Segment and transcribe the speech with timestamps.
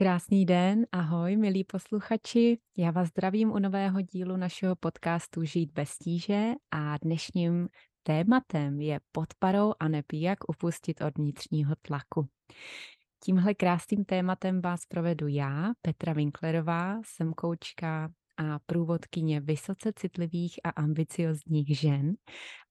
[0.00, 2.58] Krásný den, ahoj milí posluchači.
[2.76, 7.68] Já vás zdravím u nového dílu našeho podcastu Žít bez tíže a dnešním
[8.02, 12.28] tématem je podparou a nepí, jak upustit od vnitřního tlaku.
[13.24, 20.70] Tímhle krásným tématem vás provedu já, Petra Winklerová, jsem koučka a průvodkyně vysoce citlivých a
[20.70, 22.14] ambiciozních žen.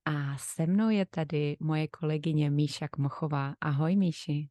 [0.05, 3.53] A se mnou je tady moje kolegyně Míša Kmochová.
[3.61, 4.49] Ahoj Míši.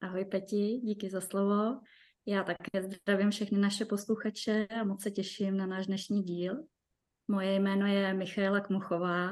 [0.00, 1.80] Ahoj Peti, díky za slovo.
[2.26, 6.64] Já také zdravím všechny naše posluchače a moc se těším na náš dnešní díl.
[7.28, 9.30] Moje jméno je Michaela Kmuchová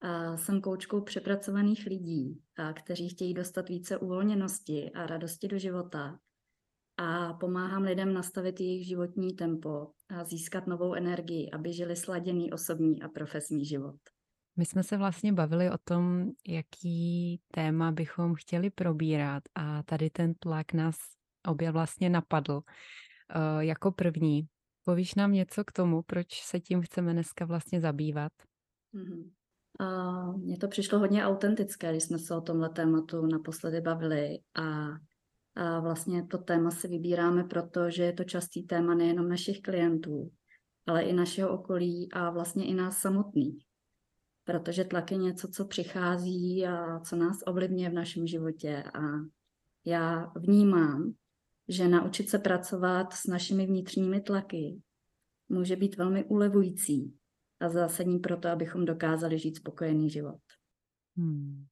[0.00, 6.18] a jsem koučkou přepracovaných lidí, a kteří chtějí dostat více uvolněnosti a radosti do života.
[6.96, 13.02] A pomáhám lidem nastavit jejich životní tempo a získat novou energii, aby žili sladěný osobní
[13.02, 13.96] a profesní život.
[14.56, 20.34] My jsme se vlastně bavili o tom, jaký téma bychom chtěli probírat a tady ten
[20.34, 20.96] tlak nás
[21.46, 24.42] obě vlastně napadl uh, jako první.
[24.84, 28.32] Povíš nám něco k tomu, proč se tím chceme dneska vlastně zabývat?
[28.94, 29.30] Mm-hmm.
[30.36, 34.88] Mně to přišlo hodně autentické, když jsme se o tomhle tématu naposledy bavili a,
[35.54, 40.30] a vlastně to téma si vybíráme, protože je to častý téma nejenom našich klientů,
[40.86, 43.64] ale i našeho okolí a vlastně i nás samotných.
[44.44, 49.00] Protože tlak je něco, co přichází a co nás ovlivňuje v našem životě a
[49.84, 51.12] já vnímám,
[51.70, 54.80] že naučit se pracovat s našimi vnitřními tlaky
[55.48, 57.14] může být velmi ulevující
[57.60, 60.40] a zásadní pro to, abychom dokázali žít spokojený život.
[61.16, 61.66] Hmm.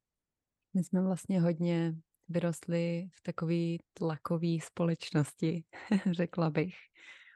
[0.75, 1.95] My jsme vlastně hodně
[2.29, 5.65] vyrostli v takové tlakové společnosti,
[6.11, 6.75] řekla bych.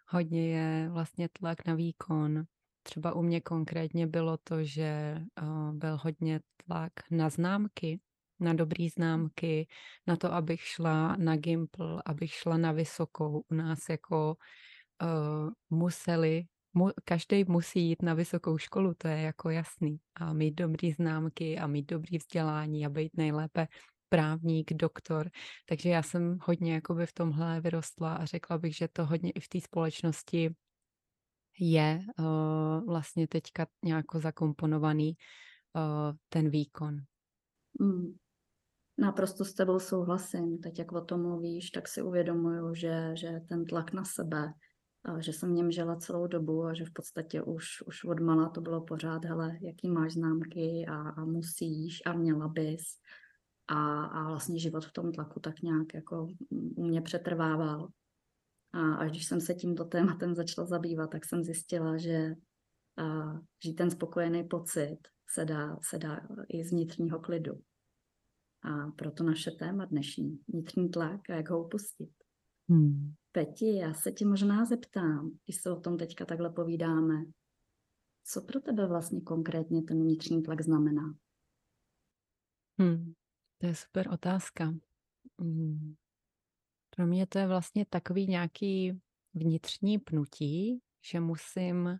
[0.09, 2.45] Hodně je vlastně tlak na výkon.
[2.83, 8.01] Třeba u mě konkrétně bylo to, že uh, byl hodně tlak na známky,
[8.43, 9.67] na dobrý známky,
[10.07, 13.45] na to, abych šla na Gimpl, abych šla na vysokou.
[13.51, 14.37] U nás jako
[15.03, 16.45] uh, museli,
[16.75, 20.01] mu, každý musí jít na vysokou školu, to je jako jasný.
[20.15, 23.69] A mít dobrý známky a mít dobrý vzdělání a být nejlépe
[24.09, 25.31] právník, doktor.
[25.67, 29.41] Takže já jsem hodně jakoby v tomhle vyrostla a řekla bych, že to hodně i
[29.41, 30.55] v té společnosti
[31.59, 35.17] je uh, vlastně teďka nějak zakomponovaný
[35.75, 36.97] uh, ten výkon.
[37.81, 38.17] Mm.
[38.99, 40.59] Naprosto s tebou souhlasím.
[40.59, 44.53] Teď, jak o tom mluvíš, tak si uvědomuju, že, že ten tlak na sebe,
[45.19, 48.49] že jsem v něm žila celou dobu a že v podstatě už, už od mala
[48.49, 52.83] to bylo pořád, hele, jaký máš známky a, a musíš a měla bys.
[53.69, 57.89] A, a vlastně život v tom tlaku tak nějak jako u mě přetrvával.
[58.73, 62.35] A až když jsem se tímto tématem začala zabývat, tak jsem zjistila, že
[62.97, 63.33] a,
[63.65, 64.99] že ten spokojený pocit
[65.29, 67.53] se dá, se dá i z vnitřního klidu.
[68.63, 72.11] A proto naše téma dnešní, vnitřní tlak a jak ho upustit.
[72.69, 73.15] Hmm.
[73.33, 77.25] Peti, já se ti možná zeptám, když se o tom teďka takhle povídáme,
[78.25, 81.15] co pro tebe vlastně konkrétně ten vnitřní tlak znamená?
[82.79, 83.13] Hmm,
[83.59, 84.75] to je super otázka.
[85.41, 85.95] Hmm.
[86.97, 89.01] Pro mě to je vlastně takový nějaký
[89.35, 90.81] vnitřní pnutí,
[91.11, 91.99] že musím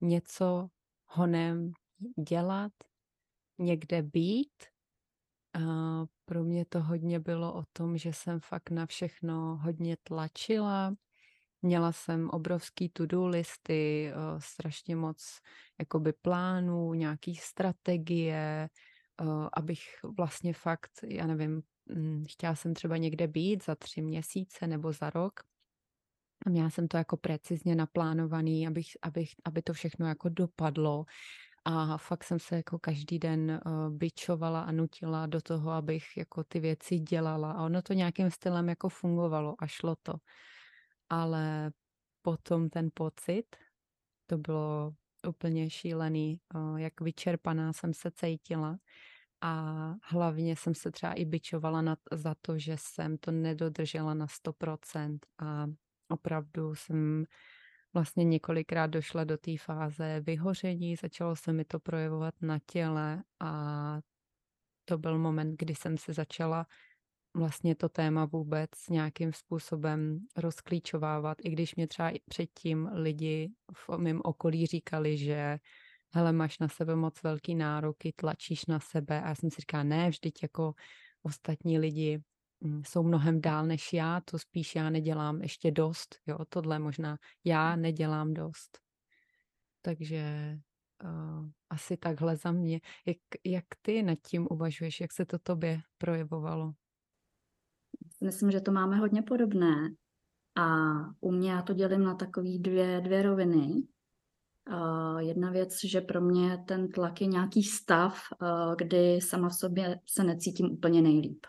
[0.00, 0.68] něco
[1.06, 1.72] honem
[2.28, 2.72] dělat,
[3.58, 4.73] někde být
[5.54, 5.60] a
[6.24, 10.94] pro mě to hodně bylo o tom, že jsem fakt na všechno hodně tlačila.
[11.62, 15.40] Měla jsem obrovský to-do listy, eh, strašně moc
[15.78, 18.68] jakoby plánů, nějaký strategie,
[19.20, 19.80] eh, abych
[20.18, 21.62] vlastně fakt, já nevím,
[21.94, 25.40] hm, chtěla jsem třeba někde být za tři měsíce nebo za rok.
[26.46, 31.04] A měla jsem to jako precizně naplánovaný, abych, abych, aby to všechno jako dopadlo.
[31.64, 36.44] A fakt jsem se jako každý den uh, byčovala a nutila do toho, abych jako
[36.44, 37.52] ty věci dělala.
[37.52, 40.14] A ono to nějakým stylem jako fungovalo a šlo to.
[41.08, 41.72] Ale
[42.22, 43.56] potom ten pocit,
[44.26, 44.92] to bylo
[45.28, 48.76] úplně šílený, uh, jak vyčerpaná jsem se cítila.
[49.40, 54.26] A hlavně jsem se třeba i byčovala na, za to, že jsem to nedodržela na
[54.26, 55.18] 100%.
[55.38, 55.66] A
[56.08, 57.24] opravdu jsem
[57.94, 64.00] vlastně několikrát došla do té fáze vyhoření, začalo se mi to projevovat na těle a
[64.84, 66.66] to byl moment, kdy jsem se začala
[67.36, 74.20] vlastně to téma vůbec nějakým způsobem rozklíčovávat, i když mě třeba předtím lidi v mém
[74.24, 75.58] okolí říkali, že
[76.14, 79.22] hele, máš na sebe moc velký nároky, tlačíš na sebe.
[79.22, 80.74] A já jsem si říkala, ne, vždyť jako
[81.22, 82.22] ostatní lidi
[82.86, 87.76] jsou mnohem dál než já, to spíš já nedělám ještě dost, jo, tohle možná já
[87.76, 88.78] nedělám dost.
[89.82, 90.54] Takže
[91.04, 92.80] uh, asi takhle za mě.
[93.06, 96.72] Jak, jak ty nad tím uvažuješ, jak se to tobě projevovalo?
[98.20, 99.94] Myslím, že to máme hodně podobné.
[100.56, 100.66] A
[101.20, 103.82] u mě já to dělím na takové dvě, dvě roviny.
[104.70, 109.54] Uh, jedna věc, že pro mě ten tlak je nějaký stav, uh, kdy sama v
[109.54, 111.46] sobě se necítím úplně nejlíp.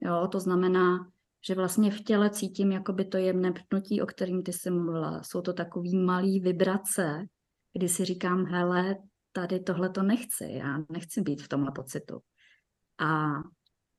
[0.00, 1.10] Jo, to znamená,
[1.46, 5.22] že vlastně v těle cítím jakoby to jemné pnutí, o kterým ty jsi mluvila.
[5.22, 7.26] Jsou to takový malý vibrace,
[7.72, 8.96] kdy si říkám, hele,
[9.32, 12.20] tady tohle to nechci, já nechci být v tomhle pocitu.
[12.98, 13.30] A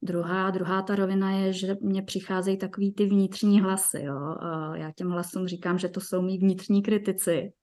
[0.01, 4.01] druhá, druhá ta rovina je, že mně přicházejí takový ty vnitřní hlasy.
[4.01, 4.35] Jo?
[4.73, 7.53] Já těm hlasům říkám, že to jsou mý vnitřní kritici.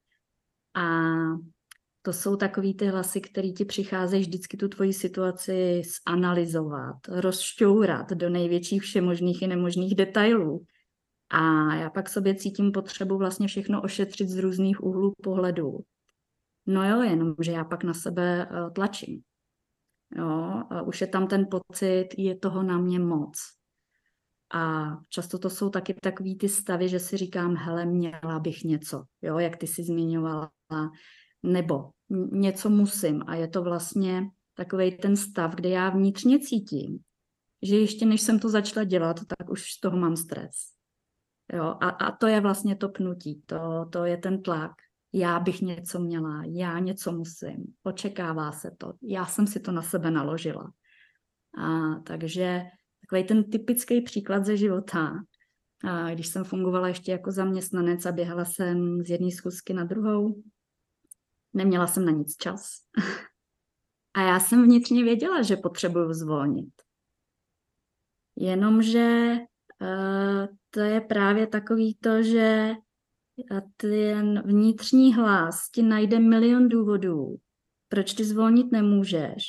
[0.75, 0.83] A
[2.09, 8.31] to jsou takový ty hlasy, které ti přicházejí vždycky tu tvoji situaci zanalizovat, rozšťourat do
[8.31, 10.65] největších všemožných i nemožných detailů.
[11.31, 15.79] A já pak sobě cítím potřebu vlastně všechno ošetřit z různých úhlů pohledu.
[16.67, 19.21] No jo, jenom, že já pak na sebe eh, tlačím.
[20.17, 23.39] Jo, už je tam ten pocit, je toho na mě moc.
[24.55, 29.05] A často to jsou taky takový ty stavy, že si říkám, hele, měla bych něco,
[29.23, 30.51] jo, jak ty si zmiňovala,
[31.43, 31.91] nebo
[32.33, 33.23] něco musím.
[33.27, 36.99] A je to vlastně takový ten stav, kde já vnitřně cítím,
[37.63, 40.55] že ještě než jsem to začala dělat, tak už z toho mám stres.
[41.53, 44.73] Jo, a, a to je vlastně to pnutí, to, to je ten tlak.
[45.13, 49.83] Já bych něco měla, já něco musím, očekává se to, já jsem si to na
[49.83, 50.73] sebe naložila.
[51.59, 52.63] A takže
[53.01, 55.13] takový ten typický příklad ze života,
[55.85, 60.43] a když jsem fungovala ještě jako zaměstnanec a běhala jsem z jedné schůzky na druhou,
[61.53, 62.71] neměla jsem na nic čas.
[64.15, 66.75] A já jsem vnitřně věděla, že potřebuju zvolnit.
[68.37, 69.37] Jenomže
[69.81, 72.75] uh, to je právě takový to, že
[73.77, 77.37] ten vnitřní hlas ti najde milion důvodů,
[77.89, 79.45] proč ty zvolnit nemůžeš.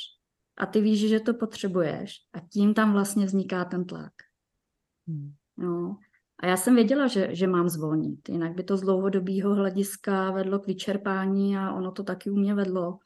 [0.56, 2.16] A ty víš, že to potřebuješ.
[2.32, 4.12] A tím tam vlastně vzniká ten tlak.
[5.08, 5.34] Hmm.
[5.56, 5.98] No.
[6.40, 10.58] A já jsem věděla, že, že mám zvolnit, jinak by to z dlouhodobého hlediska vedlo
[10.58, 12.98] k vyčerpání a ono to taky u mě vedlo.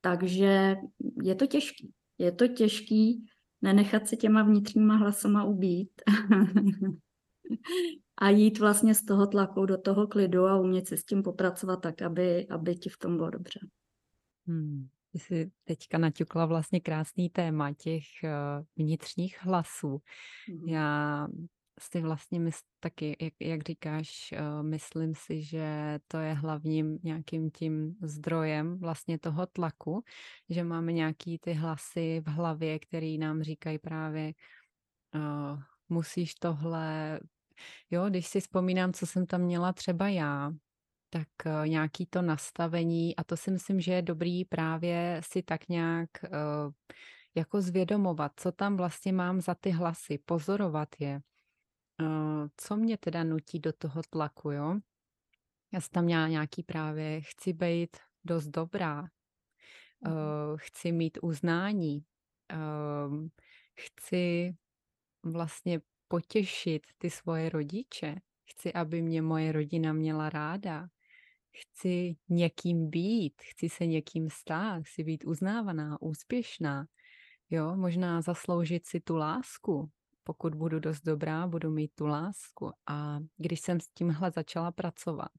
[0.00, 0.76] Takže
[1.22, 1.92] je to těžký.
[2.18, 3.24] Je to těžký
[3.62, 5.90] nenechat se těma vnitřníma hlasama ubít
[8.16, 11.76] a jít vlastně z toho tlaku do toho klidu a umět si s tím popracovat
[11.76, 13.60] tak, aby, aby ti v tom bylo dobře.
[14.46, 14.88] Hmm.
[15.12, 20.00] Ty jsi teďka naťukla vlastně krásný téma těch uh, vnitřních hlasů.
[20.48, 20.68] Hmm.
[20.68, 21.28] Já
[21.80, 27.50] si vlastně mys- taky, jak, jak říkáš, uh, myslím si, že to je hlavním nějakým
[27.50, 30.04] tím zdrojem vlastně toho tlaku,
[30.48, 34.32] že máme nějaký ty hlasy v hlavě, který nám říkají právě
[35.14, 37.20] uh, musíš tohle,
[37.90, 40.52] jo, když si vzpomínám, co jsem tam měla třeba já,
[41.10, 45.68] tak uh, nějaký to nastavení a to si myslím, že je dobrý právě si tak
[45.68, 46.72] nějak uh,
[47.34, 51.20] jako zvědomovat, co tam vlastně mám za ty hlasy, pozorovat je
[52.56, 54.80] co mě teda nutí do toho tlaku, jo?
[55.72, 62.04] Já jsem tam měla nějaký právě, chci být dost dobrá, uh, chci mít uznání,
[62.52, 63.26] uh,
[63.80, 64.54] chci
[65.22, 68.14] vlastně potěšit ty svoje rodiče,
[68.50, 70.88] chci, aby mě moje rodina měla ráda,
[71.56, 76.86] chci někým být, chci se někým stát, chci být uznávaná, úspěšná,
[77.50, 79.90] jo, možná zasloužit si tu lásku,
[80.24, 82.72] pokud budu dost dobrá, budu mít tu lásku.
[82.86, 85.32] A když jsem s tímhle začala pracovat,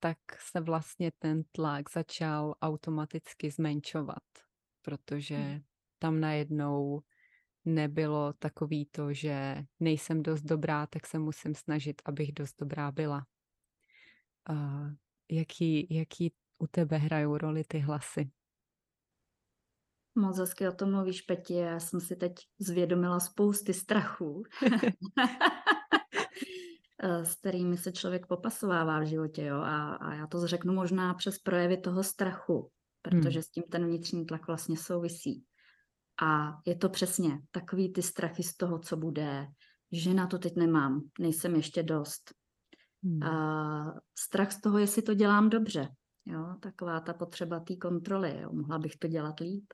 [0.00, 4.24] tak se vlastně ten tlak začal automaticky zmenšovat,
[4.82, 5.60] protože hmm.
[5.98, 7.02] tam najednou
[7.64, 13.26] nebylo takový to, že nejsem dost dobrá, tak se musím snažit, abych dost dobrá byla.
[14.50, 14.90] Uh,
[15.30, 18.30] jaký, jaký u tebe hrajou roli ty hlasy?
[20.16, 21.54] Moc hezky o tom mluvíš, Peti.
[21.54, 24.42] Já jsem si teď zvědomila spousty strachů,
[27.02, 29.44] eh, s kterými se člověk popasovává v životě.
[29.44, 29.56] Jo?
[29.56, 32.70] A, a já to řeknu možná přes projevy toho strachu,
[33.02, 33.42] protože hmm.
[33.42, 35.44] s tím ten vnitřní tlak vlastně souvisí.
[36.22, 39.46] A je to přesně takový ty strachy z toho, co bude,
[39.92, 42.34] že na to teď nemám, nejsem ještě dost.
[43.04, 43.22] Hmm.
[43.22, 45.88] A strach z toho, jestli to dělám dobře.
[46.26, 46.56] Jo?
[46.60, 48.40] Taková ta potřeba té kontroly.
[48.40, 48.52] Jo?
[48.52, 49.64] Mohla bych to dělat líp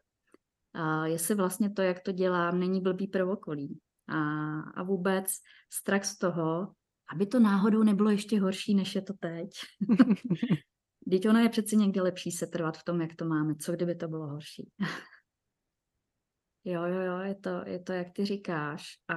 [0.74, 3.78] a jestli vlastně to, jak to dělám, není blbý prvokolí.
[4.08, 5.26] A, a vůbec
[5.72, 6.72] strach z toho,
[7.12, 9.50] aby to náhodou nebylo ještě horší, než je to teď.
[11.10, 13.54] Teď ono je přeci někde lepší se trvat v tom, jak to máme.
[13.54, 14.70] Co kdyby to bylo horší?
[16.64, 18.84] jo, jo, jo, je to, je to, jak ty říkáš.
[19.08, 19.16] A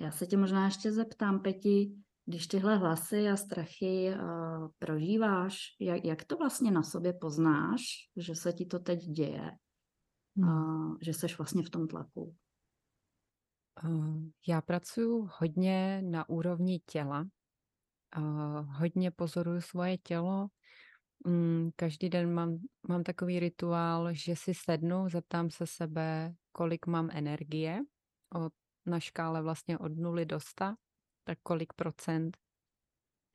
[0.00, 1.92] já se tě možná ještě zeptám, Peti,
[2.26, 7.82] když tyhle hlasy a strachy uh, prožíváš, jak, jak to vlastně na sobě poznáš,
[8.16, 9.50] že se ti to teď děje?
[10.36, 10.48] Hmm.
[10.48, 12.36] a že seš vlastně v tom tlaku?
[14.48, 17.26] Já pracuji hodně na úrovni těla.
[18.66, 20.48] Hodně pozoruju svoje tělo.
[21.26, 22.58] Mm, každý den mám,
[22.88, 27.80] mám takový rituál, že si sednu, zeptám se sebe, kolik mám energie
[28.34, 28.52] od,
[28.86, 30.64] na škále vlastně od 0 do 100,
[31.24, 32.36] tak kolik procent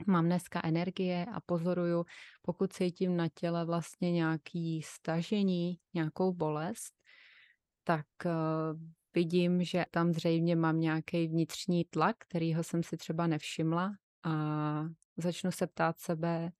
[0.07, 2.05] mám dneska energie a pozoruju,
[2.41, 6.93] pokud cítím na těle vlastně nějaký stažení, nějakou bolest,
[7.83, 8.31] tak uh,
[9.15, 13.91] vidím, že tam zřejmě mám nějaký vnitřní tlak, kterýho jsem si třeba nevšimla
[14.23, 14.33] a
[15.17, 16.51] začnu se ptát sebe,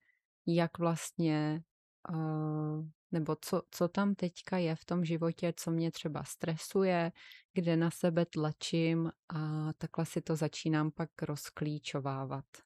[0.46, 1.62] jak vlastně,
[2.10, 7.12] uh, nebo co, co tam teďka je v tom životě, co mě třeba stresuje,
[7.54, 12.65] kde na sebe tlačím a takhle si to začínám pak rozklíčovávat.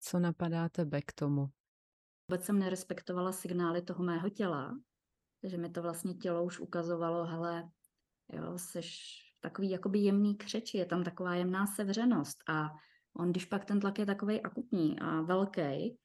[0.00, 1.48] Co napadá tebe k tomu?
[2.28, 4.78] Vůbec jsem nerespektovala signály toho mého těla,
[5.42, 7.70] že mi to vlastně tělo už ukazovalo, hele,
[8.32, 8.80] jo, jsi
[9.40, 12.70] takový jakoby jemný křeči, je tam taková jemná sevřenost a
[13.16, 15.98] on, když pak ten tlak je takový akutní a velký,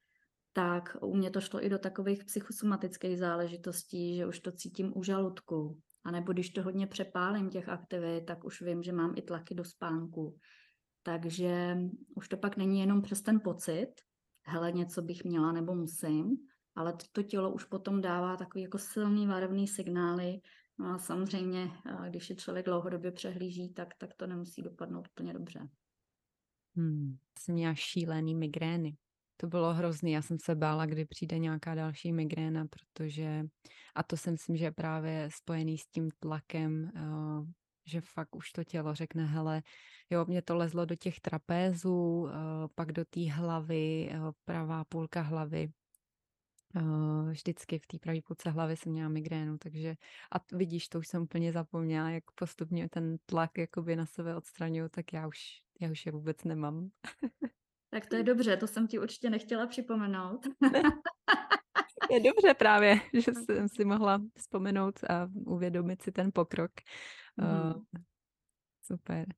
[0.53, 5.03] tak u mě to šlo i do takových psychosomatických záležitostí, že už to cítím u
[5.03, 5.81] žaludku.
[6.03, 9.55] A nebo když to hodně přepálím těch aktivit, tak už vím, že mám i tlaky
[9.55, 10.39] do spánku.
[11.05, 11.77] Takže
[12.15, 13.93] už to pak není jenom přes ten pocit,
[14.45, 16.37] hele, něco bych měla nebo musím,
[16.75, 20.41] ale to tělo už potom dává takový jako silný varovný signály.
[20.79, 21.71] No a samozřejmě,
[22.09, 25.69] když je člověk dlouhodobě přehlíží, tak, tak to nemusí dopadnout úplně dobře.
[26.75, 28.97] Hmm, jsem měla šílený migrény.
[29.37, 30.11] To bylo hrozný.
[30.11, 33.43] Já jsem se bála, kdy přijde nějaká další migréna, protože,
[33.95, 37.47] a to si myslím, že je právě spojený s tím tlakem, uh,
[37.85, 39.63] že fakt už to tělo řekne, hele,
[40.09, 42.29] jo, mě to lezlo do těch trapézů, uh,
[42.75, 45.69] pak do té hlavy, uh, pravá půlka hlavy,
[46.75, 49.95] Uh, vždycky v té pravé půlce hlavy jsem měla migrénu, takže
[50.31, 54.89] a vidíš, to už jsem úplně zapomněla, jak postupně ten tlak jakoby na sebe odstraňuju,
[54.89, 55.37] tak já už,
[55.81, 56.89] já už je vůbec nemám.
[57.89, 60.47] Tak to je dobře, to jsem ti určitě nechtěla připomenout.
[62.11, 66.71] je dobře právě, že jsem si mohla vzpomenout a uvědomit si ten pokrok.
[67.37, 67.47] Mm.
[67.47, 67.83] Uh,
[68.81, 69.33] super.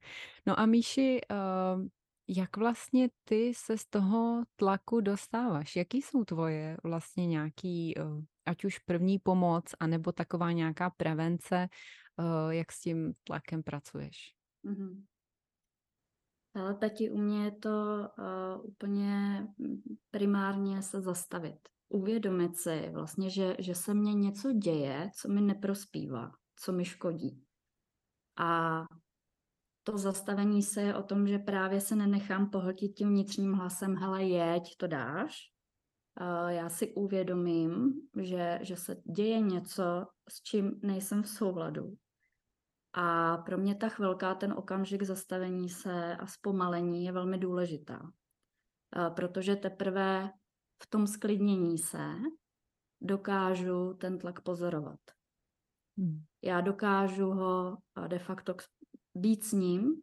[0.45, 1.87] No a Míši, uh,
[2.27, 5.75] jak vlastně ty se z toho tlaku dostáváš?
[5.75, 11.69] Jaký jsou tvoje vlastně nějaký, uh, ať už první pomoc, anebo taková nějaká prevence,
[12.17, 14.33] uh, jak s tím tlakem pracuješ?
[14.65, 15.03] Mm-hmm.
[16.55, 17.69] Ale tati u mě je to
[18.17, 19.47] uh, úplně
[20.11, 21.59] primárně se zastavit.
[21.89, 27.46] Uvědomit si vlastně, že, že se mně něco děje, co mi neprospívá, co mi škodí.
[28.37, 28.83] A
[29.83, 34.23] to zastavení se je o tom, že právě se nenechám pohltit tím vnitřním hlasem, hele,
[34.23, 35.37] jeď, to dáš.
[36.47, 41.97] Já si uvědomím, že, že se děje něco, s čím nejsem v souladu
[42.99, 48.11] a pro mě ta chvilka, ten okamžik zastavení se a zpomalení je velmi důležitá,
[49.15, 50.31] protože teprve
[50.83, 52.13] v tom sklidnění se
[53.01, 54.99] dokážu ten tlak pozorovat.
[55.97, 56.23] Hmm.
[56.41, 57.77] Já dokážu ho
[58.07, 58.55] de facto
[59.15, 60.01] být s ním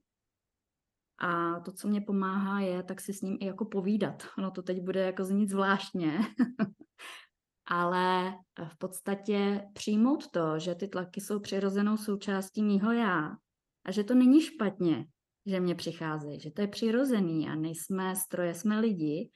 [1.18, 4.22] a to, co mě pomáhá, je tak si s ním i jako povídat.
[4.38, 6.18] Ono to teď bude jako znít zvláštně,
[7.66, 8.34] ale
[8.68, 13.36] v podstatě přijmout to, že ty tlaky jsou přirozenou součástí mýho já
[13.84, 15.06] a že to není špatně,
[15.46, 19.30] že mě přicházejí, že to je přirozený a nejsme stroje, jsme lidi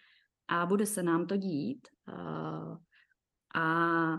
[0.49, 1.89] a bude se nám to dít.
[3.55, 4.19] A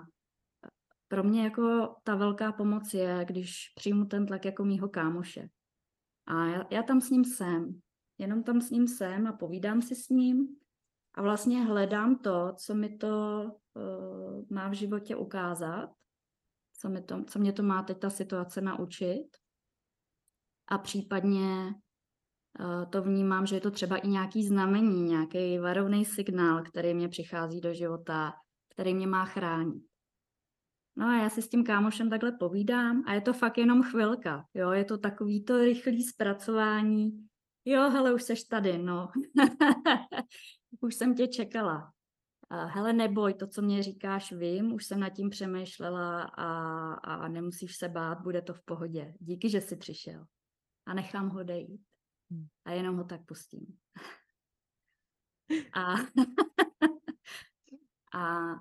[1.09, 5.49] pro mě jako ta velká pomoc je, když přijmu ten tlak jako mýho kámoše.
[6.25, 7.79] A já, já tam s ním jsem,
[8.17, 10.47] jenom tam s ním jsem a povídám si s ním
[11.13, 15.89] a vlastně hledám to, co mi to uh, má v životě ukázat,
[16.79, 19.27] co, mi to, co mě to má teď ta situace naučit.
[20.67, 21.73] A případně
[22.59, 27.09] uh, to vnímám, že je to třeba i nějaký znamení, nějaký varovný signál, který mě
[27.09, 28.33] přichází do života,
[28.73, 29.88] který mě má chránit.
[30.95, 34.45] No a já si s tím kámošem takhle povídám a je to fakt jenom chvilka,
[34.53, 37.27] jo, je to takový to rychlý zpracování,
[37.65, 39.09] jo, hele, už seš tady, no.
[40.81, 41.91] už jsem tě čekala.
[42.51, 47.75] Hele, neboj, to, co mě říkáš, vím, už jsem nad tím přemýšlela a, a nemusíš
[47.75, 49.13] se bát, bude to v pohodě.
[49.19, 50.25] Díky, že jsi přišel.
[50.85, 51.81] A nechám ho dejít.
[52.31, 52.47] Hmm.
[52.65, 53.65] A jenom ho tak pustím.
[55.73, 55.93] a,
[58.19, 58.55] a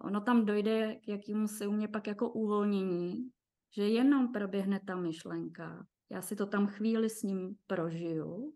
[0.00, 3.30] ono tam dojde k jakýmu se u mě pak jako uvolnění,
[3.76, 5.86] že jenom proběhne ta myšlenka.
[6.10, 8.54] Já si to tam chvíli s ním prožiju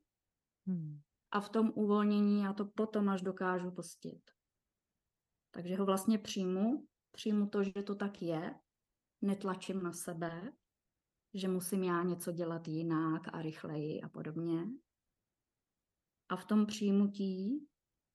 [0.67, 1.01] hmm.
[1.31, 4.23] a v tom uvolnění já to potom až dokážu pustit.
[5.51, 8.55] Takže ho vlastně přijmu, přijmu to, že to tak je,
[9.23, 10.53] netlačím na sebe,
[11.35, 14.67] že musím já něco dělat jinak a rychleji a podobně.
[16.29, 17.67] A v tom přijímutí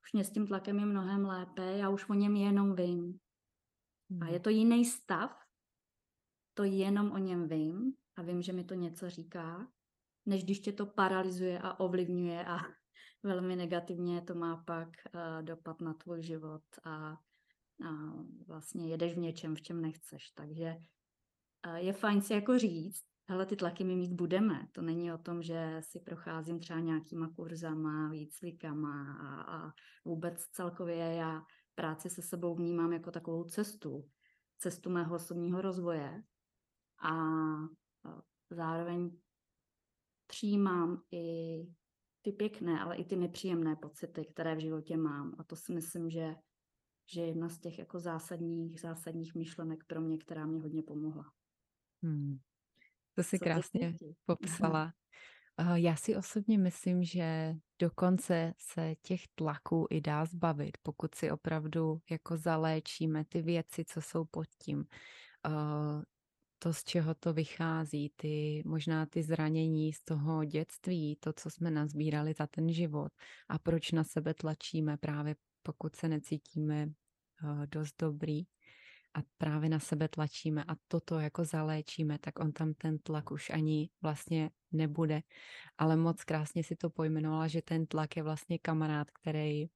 [0.04, 3.20] už mě s tím tlakem je mnohem lépe, já už o něm jenom vím.
[4.22, 4.42] A je hmm.
[4.42, 5.32] to jiný stav,
[6.54, 9.68] to jenom o něm vím a vím, že mi to něco říká,
[10.26, 12.58] než když tě to paralyzuje a ovlivňuje a
[13.24, 17.18] velmi negativně to má pak uh, dopad na tvůj život a, a
[18.48, 20.32] vlastně jedeš v něčem, v čem nechceš.
[20.32, 20.76] Takže
[21.68, 24.68] uh, je fajn si jako říct, hele, ty tlaky my mít budeme.
[24.72, 29.74] To není o tom, že si procházím třeba nějakýma kurzama, výcvikama a, a
[30.06, 31.42] vůbec celkově já
[31.76, 34.10] práci se sebou vnímám jako takovou cestu,
[34.58, 36.24] cestu mého osobního rozvoje
[37.02, 37.14] a
[38.50, 39.12] zároveň
[40.28, 41.60] přijímám i
[42.22, 45.36] ty pěkné, ale i ty nepříjemné pocity, které v životě mám.
[45.38, 46.36] A to si myslím, že,
[47.14, 51.32] že je jedna z těch jako zásadních, zásadních myšlenek pro mě, která mě hodně pomohla.
[52.04, 52.40] Hmm.
[53.16, 54.94] To si krásně popsala.
[55.74, 62.02] Já si osobně myslím, že dokonce se těch tlaků i dá zbavit, pokud si opravdu
[62.10, 64.86] jako zaléčíme ty věci, co jsou pod tím.
[66.60, 71.72] To, z čeho to vychází, ty možná ty zranění z toho dětství, to, co jsme
[71.72, 73.12] nazbírali za ten život
[73.50, 78.44] a proč na sebe tlačíme právě pokud se necítíme uh, dost dobrý
[79.14, 83.50] a právě na sebe tlačíme a toto jako zaléčíme, tak on tam ten tlak už
[83.50, 85.22] ani vlastně nebude.
[85.78, 89.68] Ale moc krásně si to pojmenovala, že ten tlak je vlastně kamarád, který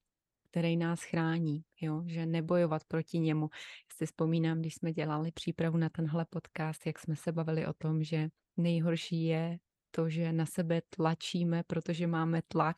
[0.54, 2.04] který nás chrání, jo?
[2.06, 3.50] že nebojovat proti němu.
[3.98, 8.04] Si vzpomínám, když jsme dělali přípravu na tenhle podcast, jak jsme se bavili o tom,
[8.04, 9.58] že nejhorší je
[9.92, 12.78] to, že na sebe tlačíme, protože máme tlak,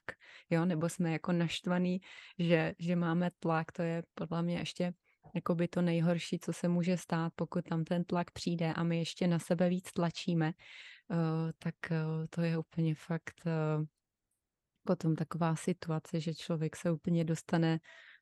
[0.49, 2.01] jo, nebo jsme jako naštvaný,
[2.39, 4.93] že, že máme tlak, to je podle mě ještě
[5.35, 8.99] jako by to nejhorší, co se může stát, pokud tam ten tlak přijde a my
[8.99, 10.51] ještě na sebe víc tlačíme,
[11.09, 11.17] uh,
[11.59, 13.85] tak uh, to je úplně fakt uh,
[14.85, 17.79] potom taková situace, že člověk se úplně dostane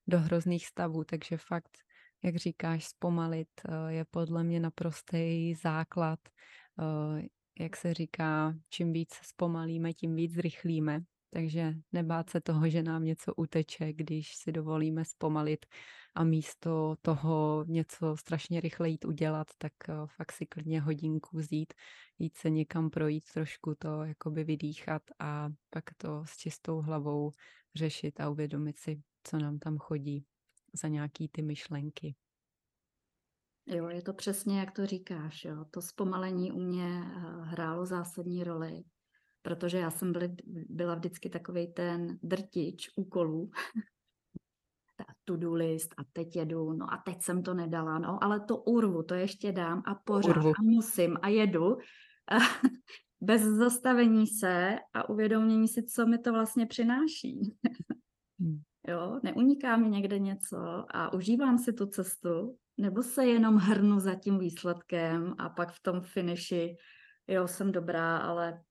[0.07, 1.77] do hrozných stavů, takže fakt,
[2.23, 6.19] jak říkáš, zpomalit eh, je podle mě naprostý základ.
[6.79, 7.21] Eh,
[7.59, 10.99] jak se říká, čím víc zpomalíme, tím víc zrychlíme.
[11.33, 15.65] Takže nebát se toho, že nám něco uteče, když si dovolíme zpomalit
[16.15, 21.73] a místo toho něco strašně rychle jít udělat, tak eh, fakt si klidně hodinku vzít,
[22.19, 27.31] jít se někam projít, trošku to jakoby vydýchat a pak to s čistou hlavou
[27.75, 30.25] řešit a uvědomit si, co nám tam chodí
[30.73, 32.15] za nějaký ty myšlenky.
[33.65, 35.45] Jo, je to přesně, jak to říkáš.
[35.45, 35.65] Jo.
[35.71, 38.83] To zpomalení u mě eh, hrálo zásadní roli,
[39.43, 40.35] protože já jsem byli,
[40.69, 43.51] byla vždycky takový ten drtič úkolů,
[45.25, 49.03] to-do list a teď jedu, no a teď jsem to nedala, no ale to urvu,
[49.03, 50.49] to ještě dám a pořád urvu.
[50.49, 51.77] a musím a jedu
[53.21, 57.57] bez zastavení se a uvědomění si, co mi to vlastně přináší.
[58.39, 58.61] Hmm.
[58.87, 60.57] jo, neuniká mi někde něco
[60.89, 65.81] a užívám si tu cestu, nebo se jenom hrnu za tím výsledkem a pak v
[65.81, 66.75] tom finiši,
[67.27, 68.61] jo, jsem dobrá, ale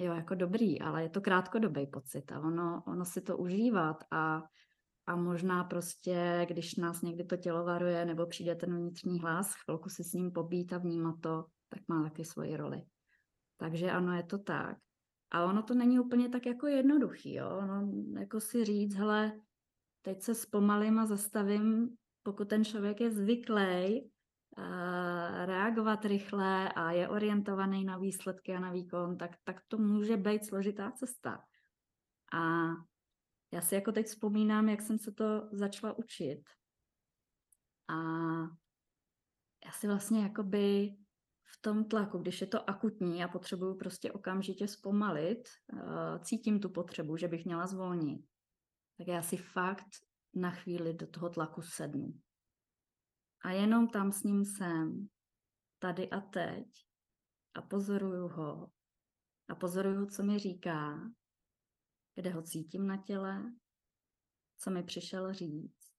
[0.00, 4.42] jo, jako dobrý, ale je to krátkodobý pocit a ono, ono si to užívat a
[5.06, 9.88] a možná prostě, když nás někdy to tělo varuje nebo přijde ten vnitřní hlas, chvilku
[9.88, 12.82] si s ním pobít a vnímat to, tak má taky svoji roli.
[13.56, 14.76] Takže ano, je to tak.
[15.30, 17.50] A ono to není úplně tak jako jednoduchý, jo.
[17.58, 19.32] Ono, jako si říct, hele,
[20.02, 21.88] teď se zpomalím a zastavím,
[22.22, 24.10] pokud ten člověk je zvyklý
[25.44, 30.44] reagovat rychle a je orientovaný na výsledky a na výkon, tak, tak to může být
[30.44, 31.44] složitá cesta.
[32.32, 32.68] A
[33.52, 36.42] já si jako teď vzpomínám, jak jsem se to začala učit.
[37.88, 37.94] A
[39.66, 40.96] já si vlastně jakoby
[41.44, 45.80] v tom tlaku, když je to akutní a potřebuju prostě okamžitě zpomalit, uh,
[46.22, 48.26] cítím tu potřebu, že bych měla zvolnit,
[48.98, 49.86] tak já si fakt
[50.34, 52.12] na chvíli do toho tlaku sednu.
[53.40, 55.08] A jenom tam s ním jsem,
[55.78, 56.66] tady a teď,
[57.54, 58.70] a pozoruju ho.
[59.48, 61.10] A pozoruju, co mi říká
[62.20, 63.52] kde ho cítím na těle,
[64.58, 65.90] co mi přišel říct.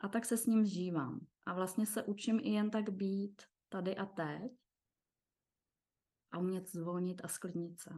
[0.00, 1.26] A tak se s ním žívám.
[1.46, 4.52] A vlastně se učím i jen tak být tady a teď
[6.30, 7.90] a umět zvolnit a sklidnit se.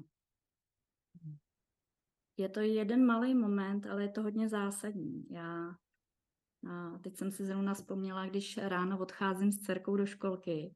[2.37, 5.27] Je to jeden malý moment, ale je to hodně zásadní.
[5.31, 5.77] Já
[6.71, 10.75] a teď jsem si zrovna vzpomněla, když ráno odcházím s dcerkou do školky,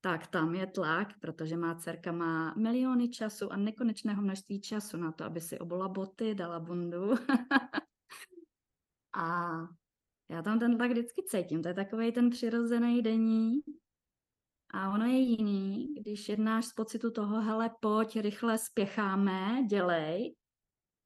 [0.00, 5.12] tak tam je tlak, protože má dcerka má miliony času a nekonečného množství času na
[5.12, 7.10] to, aby si obula boty, dala bundu.
[9.16, 9.58] a
[10.30, 11.62] já tam ten tlak vždycky cítím.
[11.62, 13.60] To je takový ten přirozený denní.
[14.74, 20.34] A ono je jiný, když jednáš z pocitu toho, hele, pojď, rychle spěcháme, dělej.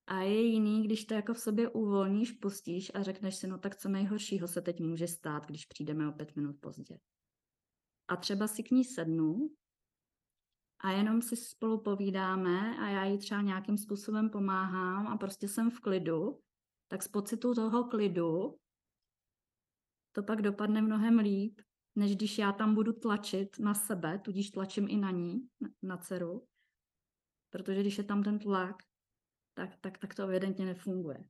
[0.08, 3.76] A je jiný, když to jako v sobě uvolníš, pustíš a řekneš si, no tak
[3.76, 6.98] co nejhoršího se teď může stát, když přijdeme o pět minut pozdě.
[8.08, 9.50] A třeba si k ní sednu
[10.80, 15.70] a jenom si spolu povídáme a já jí třeba nějakým způsobem pomáhám a prostě jsem
[15.70, 16.40] v klidu,
[16.88, 18.58] tak z pocitu toho klidu
[20.12, 21.60] to pak dopadne mnohem líp,
[21.96, 25.48] než když já tam budu tlačit na sebe, tudíž tlačím i na ní,
[25.82, 26.46] na dceru,
[27.50, 28.87] protože když je tam ten tlak,
[29.58, 31.24] tak, tak, tak to evidentně nefunguje.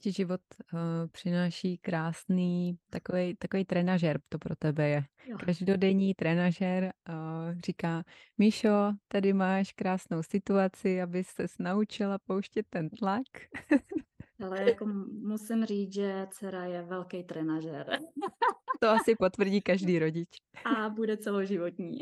[0.00, 0.40] Ti život
[0.72, 0.80] uh,
[1.12, 5.04] přináší krásný takový, takový trenažer, to pro tebe je.
[5.26, 5.38] Jo.
[5.44, 8.04] Každodenní trenažer uh, říká,
[8.38, 13.26] Míšo, tady máš krásnou situaci, aby se naučila pouštět ten tlak.
[14.44, 14.86] Ale jako
[15.22, 17.98] musím říct, že dcera je velký trenažer.
[18.80, 20.28] To asi potvrdí každý rodič.
[20.64, 21.98] A bude celoživotní.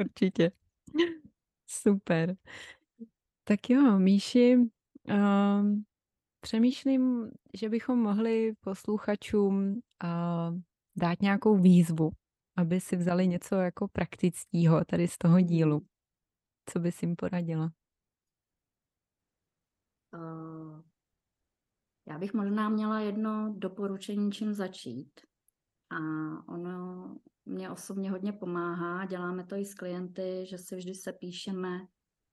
[0.00, 0.52] Určitě.
[1.66, 2.36] Super.
[3.48, 5.84] Tak jo, Míši, um,
[6.40, 10.58] přemýšlím, že bychom mohli posluchačům uh,
[10.96, 12.10] dát nějakou výzvu,
[12.56, 15.86] aby si vzali něco jako praktického tady z toho dílu.
[16.70, 17.70] Co bys jim poradila?
[20.14, 20.82] Uh,
[22.08, 25.20] já bych možná měla jedno doporučení, čím začít.
[25.90, 25.98] A
[26.48, 29.06] ono mě osobně hodně pomáhá.
[29.06, 31.86] Děláme to i s klienty, že si vždy se píšeme,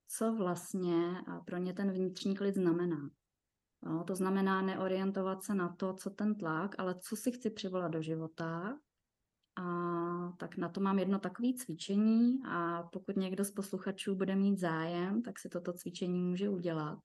[0.08, 0.96] co vlastně
[1.46, 3.10] pro ně ten vnitřní klid znamená.
[3.84, 7.92] No, to znamená neorientovat se na to, co ten tlak, ale co si chci přivolat
[7.92, 8.80] do života.
[9.56, 14.60] A tak na to mám jedno takové cvičení a pokud někdo z posluchačů bude mít
[14.60, 17.00] zájem, tak si toto cvičení může udělat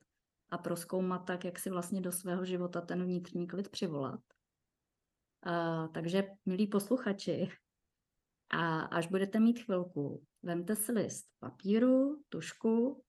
[0.50, 4.20] a proskoumat tak, jak si vlastně do svého života ten vnitřní klid přivolat.
[5.46, 7.48] Uh, takže, milí posluchači,
[8.50, 13.04] a až budete mít chvilku, vemte si list papíru, tušku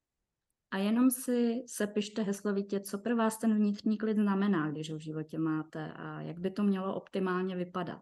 [0.71, 5.03] a jenom si sepište heslovitě, co pro vás ten vnitřní klid znamená, když ho v
[5.03, 8.01] životě máte a jak by to mělo optimálně vypadat.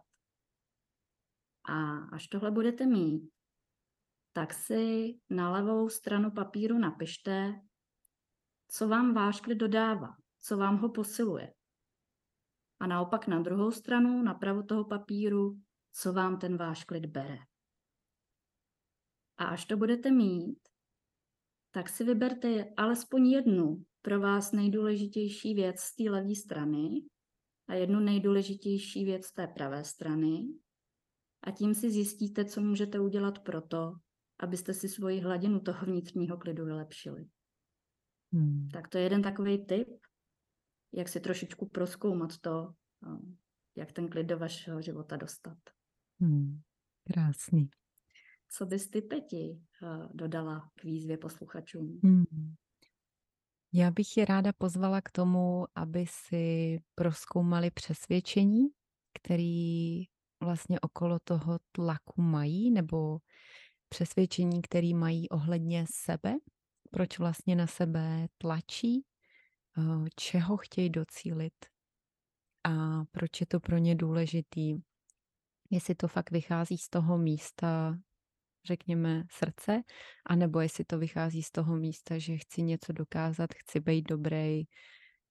[1.68, 3.30] A až tohle budete mít,
[4.32, 7.60] tak si na levou stranu papíru napište,
[8.68, 11.54] co vám váš klid dodává, co vám ho posiluje.
[12.80, 15.60] A naopak na druhou stranu, napravo toho papíru,
[16.00, 17.38] co vám ten váš klid bere.
[19.36, 20.58] A až to budete mít,
[21.70, 26.88] tak si vyberte alespoň jednu pro vás nejdůležitější věc z té levé strany
[27.68, 30.48] a jednu nejdůležitější věc z té pravé strany
[31.42, 33.92] a tím si zjistíte, co můžete udělat pro to,
[34.38, 37.28] abyste si svoji hladinu toho vnitřního klidu vylepšili.
[38.32, 38.68] Hmm.
[38.72, 39.88] Tak to je jeden takový tip,
[40.92, 43.20] jak si trošičku proskoumat to, no,
[43.76, 45.58] jak ten klid do vašeho života dostat.
[46.20, 46.60] Hmm.
[47.12, 47.70] Krásný.
[48.50, 52.00] Co bys ty, Peti, eh, dodala k výzvě posluchačům?
[52.04, 52.54] Hmm.
[53.72, 58.68] Já bych je ráda pozvala k tomu, aby si proskoumali přesvědčení,
[59.14, 60.04] který
[60.42, 63.18] vlastně okolo toho tlaku mají, nebo
[63.88, 66.34] přesvědčení, který mají ohledně sebe,
[66.90, 69.04] proč vlastně na sebe tlačí,
[69.78, 71.54] eh, čeho chtějí docílit
[72.64, 74.74] a proč je to pro ně důležitý.
[75.70, 77.98] Jestli to fakt vychází z toho místa,
[78.64, 79.82] řekněme, srdce,
[80.26, 84.62] anebo jestli to vychází z toho místa, že chci něco dokázat, chci být dobrý,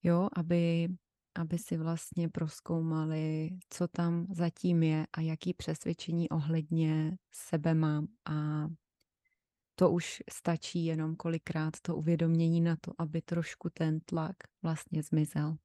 [0.02, 0.88] jo, aby,
[1.34, 8.66] aby si vlastně proskoumali, co tam zatím je a jaký přesvědčení ohledně sebe mám a
[9.74, 15.56] to už stačí jenom kolikrát to uvědomění na to, aby trošku ten tlak vlastně zmizel.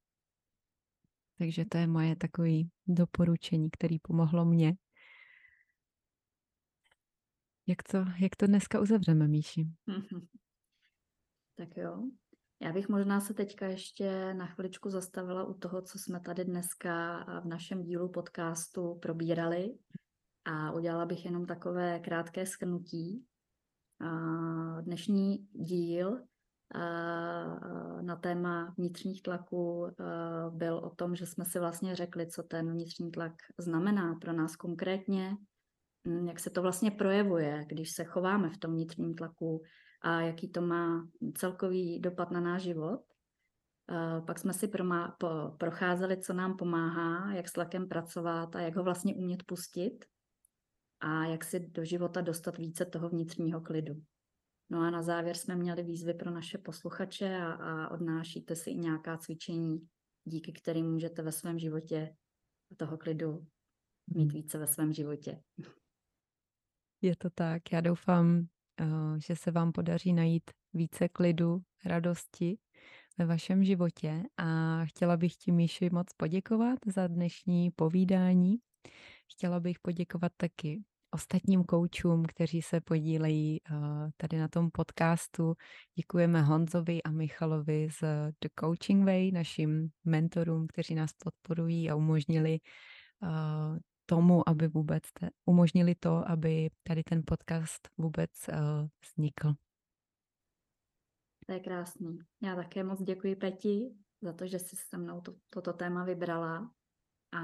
[1.43, 4.75] Takže to je moje takové doporučení, které pomohlo mně.
[7.67, 9.67] Jak to, jak to dneska uzavřeme, Míši?
[11.55, 12.03] Tak jo.
[12.59, 17.23] Já bych možná se teďka ještě na chviličku zastavila u toho, co jsme tady dneska
[17.41, 19.77] v našem dílu podcastu probírali
[20.45, 23.25] a udělala bych jenom takové krátké schrnutí.
[24.81, 26.23] Dnešní díl
[28.01, 29.87] na téma vnitřních tlaků
[30.49, 34.55] byl o tom, že jsme si vlastně řekli, co ten vnitřní tlak znamená pro nás
[34.55, 35.35] konkrétně,
[36.07, 39.61] hm, jak se to vlastně projevuje, když se chováme v tom vnitřním tlaku
[40.01, 42.99] a jaký to má celkový dopad na náš život.
[44.27, 44.71] Pak jsme si
[45.57, 50.05] procházeli, co nám pomáhá, jak s tlakem pracovat a jak ho vlastně umět pustit
[50.99, 53.93] a jak si do života dostat více toho vnitřního klidu.
[54.69, 58.75] No a na závěr jsme měli výzvy pro naše posluchače a, a odnášíte si i
[58.75, 59.87] nějaká cvičení,
[60.25, 62.15] díky kterým můžete ve svém životě
[62.77, 63.47] toho klidu
[64.07, 65.43] mít více ve svém životě.
[67.01, 67.71] Je to tak.
[67.71, 68.47] Já doufám,
[68.79, 68.85] eh,
[69.27, 72.57] že se vám podaří najít více klidu, radosti
[73.17, 78.55] ve vašem životě a chtěla bych ti, Míši, moc poděkovat za dnešní povídání.
[79.31, 85.53] Chtěla bych poděkovat taky ostatním koučům, kteří se podílejí uh, tady na tom podcastu.
[85.95, 88.01] Děkujeme Honzovi a Michalovi z
[88.41, 92.59] The Coaching Way, našim mentorům, kteří nás podporují a umožnili
[93.23, 98.55] uh, tomu, aby vůbec te, umožnili to, aby tady ten podcast vůbec uh,
[99.03, 99.53] vznikl.
[101.45, 102.19] To je krásný.
[102.41, 106.71] Já také moc děkuji Peti za to, že jsi se mnou to, toto téma vybrala.
[107.33, 107.41] A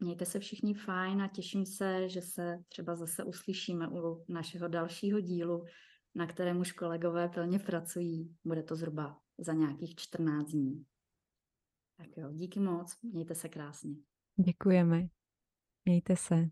[0.00, 5.20] mějte se všichni fajn a těším se, že se třeba zase uslyšíme u našeho dalšího
[5.20, 5.64] dílu,
[6.14, 8.36] na kterém už kolegové plně pracují.
[8.44, 10.84] Bude to zhruba za nějakých 14 dní.
[11.96, 13.94] Tak jo, díky moc, mějte se krásně.
[14.36, 15.08] Děkujeme.
[15.84, 16.50] Mějte se.